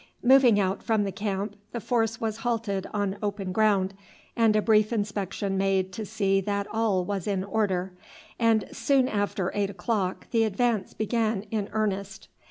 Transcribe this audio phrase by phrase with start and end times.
[0.23, 3.93] Moving out from the camp the force was halted on open ground
[4.35, 7.93] and a brief inspection made to see that all was in order,
[8.39, 12.29] and soon after eight o'clock the advance began in earnest.